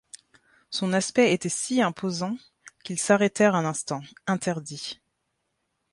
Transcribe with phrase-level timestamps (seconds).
[0.71, 2.35] Son aspect était si imposant
[2.83, 4.99] qu’ils s’arrêtèrent un instant, interdits.